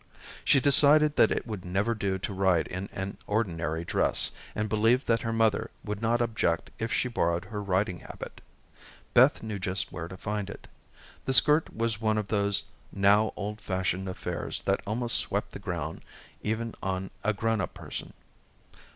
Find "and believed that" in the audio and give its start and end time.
4.55-5.21